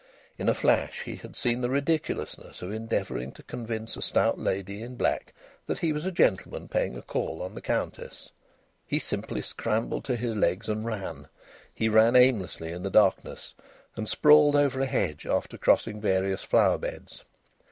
[0.39, 4.81] In a flash he had seen the ridiculousness of endeavouring to convince a stout lady
[4.81, 5.31] in black
[5.67, 8.31] that he was a gentleman paying a call on the Countess.
[8.87, 11.27] He simply scrambled to his legs and ran.
[11.71, 13.53] He ran aimlessly in the darkness
[13.95, 17.23] and sprawled over a hedge, after crossing various flower beds.